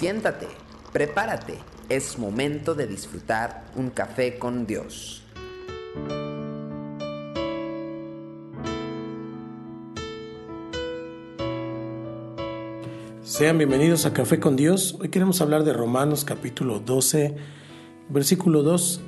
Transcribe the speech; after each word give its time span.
Siéntate, 0.00 0.48
prepárate, 0.94 1.58
es 1.90 2.18
momento 2.18 2.74
de 2.74 2.86
disfrutar 2.86 3.64
un 3.76 3.90
café 3.90 4.38
con 4.38 4.66
Dios. 4.66 5.22
Sean 13.22 13.58
bienvenidos 13.58 14.06
a 14.06 14.14
Café 14.14 14.40
con 14.40 14.56
Dios. 14.56 14.96
Hoy 14.98 15.10
queremos 15.10 15.42
hablar 15.42 15.64
de 15.64 15.74
Romanos 15.74 16.24
capítulo 16.24 16.80
12, 16.80 17.36
versículo 18.08 18.62
2. 18.62 19.02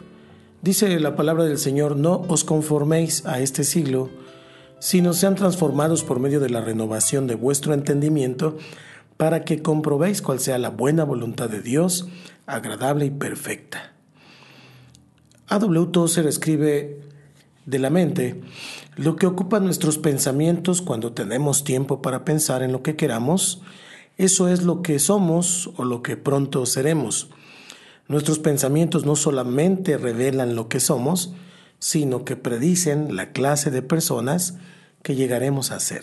Dice 0.60 1.00
la 1.00 1.16
palabra 1.16 1.44
del 1.44 1.56
Señor, 1.56 1.96
no 1.96 2.20
os 2.28 2.44
conforméis 2.44 3.24
a 3.24 3.40
este 3.40 3.64
siglo, 3.64 4.10
sino 4.78 5.14
sean 5.14 5.36
transformados 5.36 6.04
por 6.04 6.20
medio 6.20 6.38
de 6.38 6.50
la 6.50 6.60
renovación 6.60 7.26
de 7.26 7.34
vuestro 7.34 7.72
entendimiento, 7.72 8.58
para 9.22 9.44
que 9.44 9.62
comprobéis 9.62 10.20
cuál 10.20 10.40
sea 10.40 10.58
la 10.58 10.70
buena 10.70 11.04
voluntad 11.04 11.48
de 11.48 11.62
Dios, 11.62 12.08
agradable 12.44 13.04
y 13.04 13.10
perfecta. 13.10 13.92
A.W. 15.46 15.92
Tozer 15.92 16.26
escribe 16.26 17.00
de 17.64 17.78
la 17.78 17.88
mente 17.88 18.40
lo 18.96 19.14
que 19.14 19.28
ocupa 19.28 19.60
nuestros 19.60 19.96
pensamientos 19.96 20.82
cuando 20.82 21.12
tenemos 21.12 21.62
tiempo 21.62 22.02
para 22.02 22.24
pensar 22.24 22.64
en 22.64 22.72
lo 22.72 22.82
que 22.82 22.96
queramos, 22.96 23.62
eso 24.18 24.48
es 24.48 24.64
lo 24.64 24.82
que 24.82 24.98
somos 24.98 25.70
o 25.76 25.84
lo 25.84 26.02
que 26.02 26.16
pronto 26.16 26.66
seremos. 26.66 27.30
Nuestros 28.08 28.40
pensamientos 28.40 29.06
no 29.06 29.14
solamente 29.14 29.98
revelan 29.98 30.56
lo 30.56 30.68
que 30.68 30.80
somos, 30.80 31.32
sino 31.78 32.24
que 32.24 32.34
predicen 32.34 33.14
la 33.14 33.30
clase 33.30 33.70
de 33.70 33.82
personas 33.82 34.56
que 35.04 35.14
llegaremos 35.14 35.70
a 35.70 35.78
ser. 35.78 36.02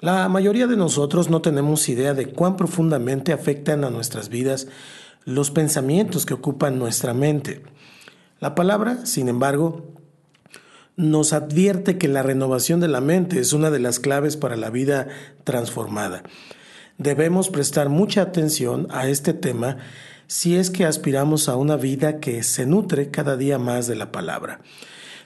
La 0.00 0.28
mayoría 0.28 0.68
de 0.68 0.76
nosotros 0.76 1.28
no 1.28 1.42
tenemos 1.42 1.88
idea 1.88 2.14
de 2.14 2.26
cuán 2.26 2.56
profundamente 2.56 3.32
afectan 3.32 3.82
a 3.82 3.90
nuestras 3.90 4.28
vidas 4.28 4.68
los 5.24 5.50
pensamientos 5.50 6.24
que 6.24 6.34
ocupan 6.34 6.78
nuestra 6.78 7.14
mente. 7.14 7.62
La 8.38 8.54
palabra, 8.54 9.06
sin 9.06 9.28
embargo, 9.28 9.92
nos 10.94 11.32
advierte 11.32 11.98
que 11.98 12.06
la 12.06 12.22
renovación 12.22 12.78
de 12.78 12.86
la 12.86 13.00
mente 13.00 13.40
es 13.40 13.52
una 13.52 13.70
de 13.70 13.80
las 13.80 13.98
claves 13.98 14.36
para 14.36 14.56
la 14.56 14.70
vida 14.70 15.08
transformada. 15.42 16.22
Debemos 16.98 17.48
prestar 17.48 17.88
mucha 17.88 18.22
atención 18.22 18.86
a 18.90 19.08
este 19.08 19.34
tema 19.34 19.78
si 20.28 20.54
es 20.56 20.70
que 20.70 20.84
aspiramos 20.84 21.48
a 21.48 21.56
una 21.56 21.76
vida 21.76 22.20
que 22.20 22.44
se 22.44 22.66
nutre 22.66 23.10
cada 23.10 23.36
día 23.36 23.58
más 23.58 23.88
de 23.88 23.96
la 23.96 24.12
palabra. 24.12 24.60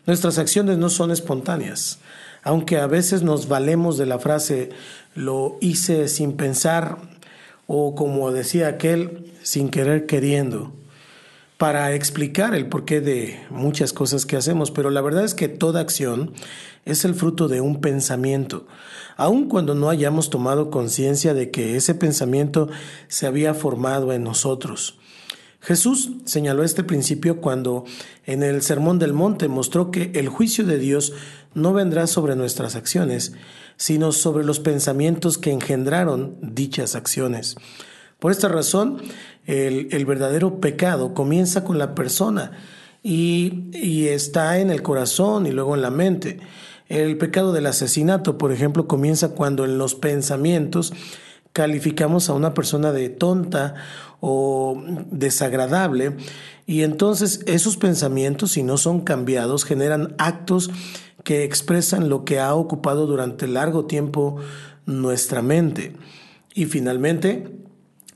Nuestras 0.06 0.38
acciones 0.38 0.78
no 0.78 0.88
son 0.88 1.10
espontáneas, 1.10 1.98
aunque 2.42 2.78
a 2.78 2.86
veces 2.86 3.22
nos 3.22 3.48
valemos 3.48 3.98
de 3.98 4.06
la 4.06 4.18
frase 4.18 4.70
lo 5.14 5.58
hice 5.60 6.08
sin 6.08 6.32
pensar 6.32 6.98
o 7.66 7.94
como 7.94 8.32
decía 8.32 8.68
aquel, 8.68 9.32
sin 9.42 9.68
querer 9.68 10.06
queriendo 10.06 10.72
para 11.62 11.94
explicar 11.94 12.56
el 12.56 12.68
porqué 12.68 13.00
de 13.00 13.40
muchas 13.48 13.92
cosas 13.92 14.26
que 14.26 14.36
hacemos, 14.36 14.72
pero 14.72 14.90
la 14.90 15.00
verdad 15.00 15.24
es 15.24 15.32
que 15.32 15.46
toda 15.46 15.80
acción 15.80 16.32
es 16.84 17.04
el 17.04 17.14
fruto 17.14 17.46
de 17.46 17.60
un 17.60 17.80
pensamiento, 17.80 18.66
aun 19.16 19.48
cuando 19.48 19.76
no 19.76 19.88
hayamos 19.88 20.28
tomado 20.28 20.70
conciencia 20.70 21.34
de 21.34 21.52
que 21.52 21.76
ese 21.76 21.94
pensamiento 21.94 22.68
se 23.06 23.28
había 23.28 23.54
formado 23.54 24.12
en 24.12 24.24
nosotros. 24.24 24.98
Jesús 25.62 26.10
señaló 26.24 26.64
este 26.64 26.82
principio 26.82 27.40
cuando 27.40 27.84
en 28.26 28.42
el 28.42 28.62
Sermón 28.62 28.98
del 28.98 29.12
Monte 29.12 29.46
mostró 29.46 29.92
que 29.92 30.10
el 30.14 30.28
juicio 30.28 30.66
de 30.66 30.76
Dios 30.76 31.12
no 31.54 31.72
vendrá 31.72 32.08
sobre 32.08 32.34
nuestras 32.34 32.74
acciones, 32.74 33.32
sino 33.76 34.10
sobre 34.10 34.44
los 34.44 34.58
pensamientos 34.58 35.38
que 35.38 35.52
engendraron 35.52 36.36
dichas 36.42 36.96
acciones. 36.96 37.54
Por 38.18 38.32
esta 38.32 38.48
razón, 38.48 39.02
el, 39.46 40.04
verdadero 40.04 40.60
pecado 40.60 41.14
comienza 41.14 41.62
con 41.62 41.78
la 41.78 41.94
persona 41.94 42.52
y, 43.04 44.06
está 44.08 44.58
en 44.58 44.70
el 44.70 44.82
corazón 44.82 45.46
y 45.46 45.52
luego 45.52 45.76
en 45.76 45.82
la 45.82 45.90
mente. 45.90 46.40
El 46.88 47.16
pecado 47.18 47.52
del 47.52 47.66
asesinato, 47.66 48.36
por 48.36 48.52
ejemplo, 48.52 48.88
comienza 48.88 49.30
cuando 49.30 49.64
en 49.64 49.78
los 49.78 49.94
pensamientos 49.94 50.92
calificamos 51.52 52.28
a 52.28 52.34
una 52.34 52.54
persona 52.54 52.92
de 52.92 53.08
tonta 53.08 53.74
o 54.20 54.82
desagradable 55.10 56.16
y 56.66 56.82
entonces 56.82 57.40
esos 57.46 57.76
pensamientos, 57.76 58.52
si 58.52 58.62
no 58.62 58.76
son 58.76 59.00
cambiados, 59.00 59.64
generan 59.64 60.14
actos 60.18 60.70
que 61.24 61.44
expresan 61.44 62.08
lo 62.08 62.24
que 62.24 62.40
ha 62.40 62.54
ocupado 62.54 63.06
durante 63.06 63.46
largo 63.46 63.86
tiempo 63.86 64.36
nuestra 64.86 65.42
mente. 65.42 65.94
Y 66.54 66.66
finalmente, 66.66 67.56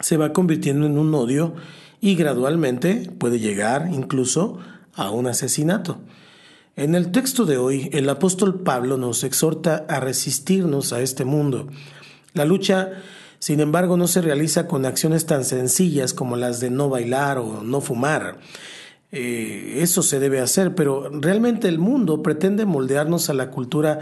se 0.01 0.17
va 0.17 0.33
convirtiendo 0.33 0.87
en 0.87 0.99
un 0.99 1.15
odio 1.15 1.55
y 2.01 2.15
gradualmente 2.15 3.11
puede 3.19 3.39
llegar 3.39 3.89
incluso 3.93 4.59
a 4.95 5.11
un 5.11 5.27
asesinato. 5.27 6.01
En 6.77 6.95
el 6.95 7.11
texto 7.11 7.47
de 7.47 7.57
hoy, 7.57 7.89
el 7.93 8.09
apóstol 8.09 8.61
Pablo 8.61 8.99
nos 8.99 9.25
exhorta 9.25 9.87
a 9.89 9.99
resistirnos 9.99 10.93
a 10.93 11.01
este 11.01 11.25
mundo. 11.25 11.69
La 12.35 12.45
lucha, 12.45 12.91
sin 13.39 13.61
embargo, 13.61 13.97
no 13.97 14.07
se 14.09 14.23
realiza 14.23 14.67
con 14.67 14.87
acciones 14.87 15.27
tan 15.27 15.45
sencillas 15.45 16.15
como 16.15 16.37
las 16.37 16.61
de 16.61 16.71
no 16.71 16.89
bailar 16.89 17.39
o 17.39 17.63
no 17.63 17.81
fumar. 17.81 18.39
Eh, 19.13 19.79
eso 19.79 20.03
se 20.03 20.19
debe 20.19 20.41
hacer, 20.41 20.75
pero 20.75 21.09
realmente 21.11 21.69
el 21.69 21.79
mundo 21.79 22.23
pretende 22.23 22.67
moldearnos 22.67 23.31
a 23.31 23.35
la 23.35 23.51
cultura 23.51 24.01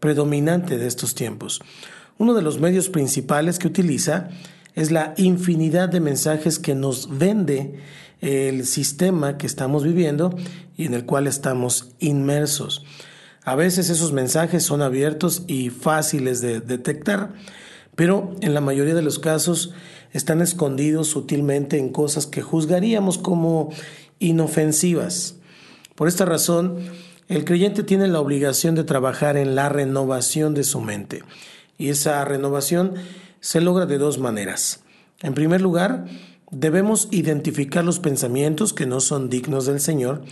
predominante 0.00 0.78
de 0.78 0.86
estos 0.86 1.14
tiempos. 1.14 1.60
Uno 2.18 2.34
de 2.34 2.42
los 2.42 2.60
medios 2.60 2.88
principales 2.88 3.58
que 3.58 3.68
utiliza 3.68 4.28
es 4.74 4.90
la 4.90 5.14
infinidad 5.16 5.88
de 5.88 6.00
mensajes 6.00 6.58
que 6.58 6.74
nos 6.74 7.18
vende 7.18 7.80
el 8.20 8.66
sistema 8.66 9.36
que 9.36 9.46
estamos 9.46 9.84
viviendo 9.84 10.34
y 10.76 10.86
en 10.86 10.94
el 10.94 11.04
cual 11.04 11.26
estamos 11.26 11.90
inmersos. 11.98 12.84
A 13.44 13.54
veces 13.54 13.90
esos 13.90 14.12
mensajes 14.12 14.64
son 14.64 14.82
abiertos 14.82 15.44
y 15.46 15.70
fáciles 15.70 16.40
de 16.40 16.60
detectar, 16.60 17.34
pero 17.96 18.34
en 18.40 18.54
la 18.54 18.60
mayoría 18.60 18.94
de 18.94 19.02
los 19.02 19.18
casos 19.18 19.72
están 20.12 20.40
escondidos 20.40 21.08
sutilmente 21.08 21.78
en 21.78 21.88
cosas 21.88 22.26
que 22.26 22.42
juzgaríamos 22.42 23.18
como 23.18 23.70
inofensivas. 24.18 25.36
Por 25.94 26.08
esta 26.08 26.24
razón, 26.24 26.78
el 27.28 27.44
creyente 27.44 27.82
tiene 27.82 28.06
la 28.06 28.20
obligación 28.20 28.74
de 28.74 28.84
trabajar 28.84 29.36
en 29.36 29.54
la 29.54 29.68
renovación 29.68 30.54
de 30.54 30.62
su 30.62 30.80
mente. 30.80 31.24
Y 31.78 31.88
esa 31.88 32.24
renovación 32.24 32.94
se 33.40 33.60
logra 33.60 33.86
de 33.86 33.98
dos 33.98 34.18
maneras. 34.18 34.80
En 35.20 35.34
primer 35.34 35.60
lugar, 35.60 36.06
debemos 36.50 37.08
identificar 37.10 37.84
los 37.84 37.98
pensamientos 37.98 38.72
que 38.72 38.86
no 38.86 39.00
son 39.00 39.28
dignos 39.28 39.66
del 39.66 39.80
Señor 39.80 40.22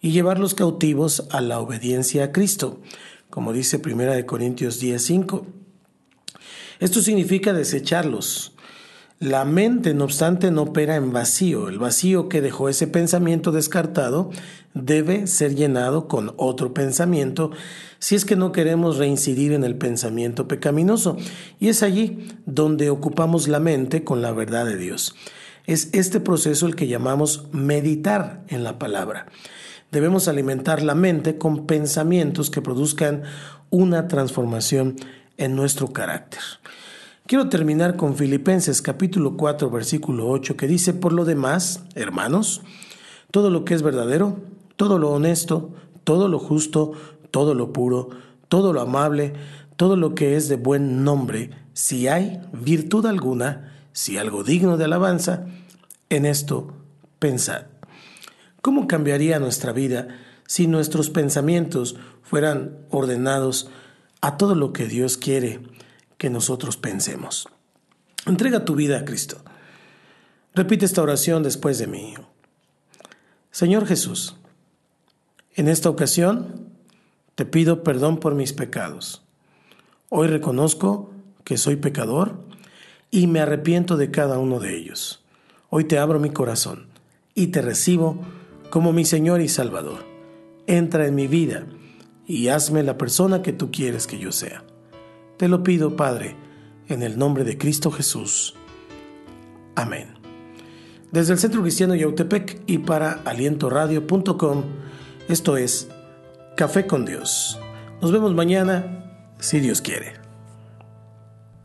y 0.00 0.12
llevarlos 0.12 0.54
cautivos 0.54 1.26
a 1.30 1.40
la 1.40 1.60
obediencia 1.60 2.24
a 2.24 2.32
Cristo, 2.32 2.80
como 3.28 3.52
dice 3.52 3.80
1 3.84 4.26
Corintios 4.26 4.80
10:5. 4.80 5.59
Esto 6.80 7.00
significa 7.02 7.52
desecharlos, 7.52 8.54
la 9.20 9.44
mente, 9.44 9.92
no 9.92 10.04
obstante, 10.04 10.50
no 10.50 10.62
opera 10.62 10.96
en 10.96 11.12
vacío. 11.12 11.68
El 11.68 11.78
vacío 11.78 12.30
que 12.30 12.40
dejó 12.40 12.70
ese 12.70 12.86
pensamiento 12.86 13.52
descartado 13.52 14.30
debe 14.72 15.26
ser 15.26 15.54
llenado 15.54 16.08
con 16.08 16.32
otro 16.38 16.72
pensamiento 16.72 17.50
si 17.98 18.14
es 18.14 18.24
que 18.24 18.34
no 18.34 18.50
queremos 18.50 18.96
reincidir 18.96 19.52
en 19.52 19.62
el 19.62 19.76
pensamiento 19.76 20.48
pecaminoso. 20.48 21.18
Y 21.58 21.68
es 21.68 21.82
allí 21.82 22.28
donde 22.46 22.88
ocupamos 22.88 23.46
la 23.46 23.60
mente 23.60 24.04
con 24.04 24.22
la 24.22 24.32
verdad 24.32 24.64
de 24.64 24.78
Dios. 24.78 25.14
Es 25.66 25.90
este 25.92 26.18
proceso 26.18 26.66
el 26.66 26.74
que 26.74 26.88
llamamos 26.88 27.44
meditar 27.52 28.42
en 28.48 28.64
la 28.64 28.78
palabra. 28.78 29.26
Debemos 29.92 30.28
alimentar 30.28 30.82
la 30.82 30.94
mente 30.94 31.36
con 31.36 31.66
pensamientos 31.66 32.48
que 32.48 32.62
produzcan 32.62 33.24
una 33.68 34.08
transformación 34.08 34.96
en 35.40 35.56
nuestro 35.56 35.88
carácter. 35.88 36.40
Quiero 37.26 37.48
terminar 37.48 37.96
con 37.96 38.14
Filipenses 38.14 38.82
capítulo 38.82 39.36
4 39.36 39.70
versículo 39.70 40.28
8 40.28 40.56
que 40.56 40.68
dice, 40.68 40.92
por 40.92 41.12
lo 41.12 41.24
demás, 41.24 41.82
hermanos, 41.94 42.60
todo 43.30 43.50
lo 43.50 43.64
que 43.64 43.74
es 43.74 43.82
verdadero, 43.82 44.38
todo 44.76 44.98
lo 44.98 45.10
honesto, 45.10 45.70
todo 46.04 46.28
lo 46.28 46.38
justo, 46.38 46.92
todo 47.30 47.54
lo 47.54 47.72
puro, 47.72 48.10
todo 48.48 48.72
lo 48.72 48.82
amable, 48.82 49.32
todo 49.76 49.96
lo 49.96 50.14
que 50.14 50.36
es 50.36 50.48
de 50.48 50.56
buen 50.56 51.04
nombre, 51.04 51.50
si 51.72 52.06
hay 52.06 52.40
virtud 52.52 53.06
alguna, 53.06 53.72
si 53.92 54.18
algo 54.18 54.44
digno 54.44 54.76
de 54.76 54.84
alabanza, 54.84 55.46
en 56.10 56.26
esto 56.26 56.74
pensad. 57.18 57.62
¿Cómo 58.60 58.86
cambiaría 58.86 59.38
nuestra 59.38 59.72
vida 59.72 60.08
si 60.46 60.66
nuestros 60.66 61.08
pensamientos 61.08 61.96
fueran 62.22 62.76
ordenados 62.90 63.70
a 64.20 64.36
todo 64.36 64.54
lo 64.54 64.72
que 64.72 64.86
Dios 64.86 65.16
quiere? 65.16 65.60
que 66.20 66.28
nosotros 66.28 66.76
pensemos. 66.76 67.48
Entrega 68.26 68.66
tu 68.66 68.74
vida 68.74 68.98
a 68.98 69.04
Cristo. 69.06 69.38
Repite 70.54 70.84
esta 70.84 71.00
oración 71.00 71.42
después 71.42 71.78
de 71.78 71.86
mí. 71.86 72.14
Señor 73.50 73.86
Jesús, 73.86 74.36
en 75.54 75.66
esta 75.66 75.88
ocasión 75.88 76.68
te 77.36 77.46
pido 77.46 77.82
perdón 77.82 78.20
por 78.20 78.34
mis 78.34 78.52
pecados. 78.52 79.22
Hoy 80.10 80.28
reconozco 80.28 81.10
que 81.42 81.56
soy 81.56 81.76
pecador 81.76 82.44
y 83.10 83.26
me 83.26 83.40
arrepiento 83.40 83.96
de 83.96 84.10
cada 84.10 84.38
uno 84.38 84.60
de 84.60 84.76
ellos. 84.76 85.24
Hoy 85.70 85.84
te 85.84 85.98
abro 85.98 86.20
mi 86.20 86.28
corazón 86.28 86.88
y 87.34 87.46
te 87.46 87.62
recibo 87.62 88.20
como 88.68 88.92
mi 88.92 89.06
Señor 89.06 89.40
y 89.40 89.48
Salvador. 89.48 90.04
Entra 90.66 91.06
en 91.06 91.14
mi 91.14 91.28
vida 91.28 91.64
y 92.30 92.48
hazme 92.48 92.84
la 92.84 92.96
persona 92.96 93.42
que 93.42 93.52
tú 93.52 93.72
quieres 93.72 94.06
que 94.06 94.18
yo 94.18 94.30
sea. 94.30 94.62
Te 95.36 95.48
lo 95.48 95.64
pido, 95.64 95.96
Padre, 95.96 96.36
en 96.88 97.02
el 97.02 97.18
nombre 97.18 97.42
de 97.42 97.58
Cristo 97.58 97.90
Jesús. 97.90 98.54
Amén. 99.74 100.14
Desde 101.10 101.32
el 101.32 101.40
Centro 101.40 101.60
Cristiano 101.60 101.96
Yautepec 101.96 102.62
y 102.66 102.78
para 102.78 103.14
alientoradio.com, 103.24 104.62
esto 105.28 105.56
es 105.56 105.88
Café 106.56 106.86
con 106.86 107.04
Dios. 107.04 107.58
Nos 108.00 108.12
vemos 108.12 108.32
mañana, 108.32 109.34
si 109.40 109.58
Dios 109.58 109.82
quiere. 109.82 110.12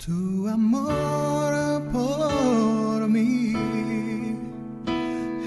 Tu 0.03 0.47
amor 0.47 1.83
por 1.91 3.07
mí 3.07 3.53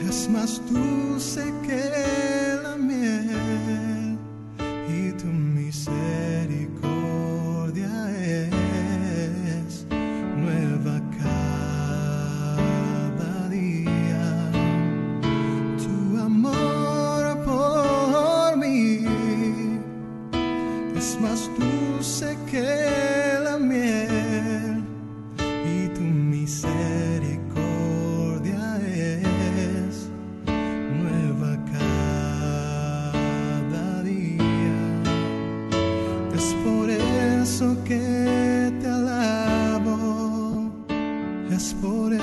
es 0.09 0.31
más 0.31 0.63
dulce 0.71 1.53
que 1.67 2.63
la 2.63 2.77
miel 2.77 3.98
y 4.99 5.13
tu 5.13 5.27
misericordia 5.27 6.18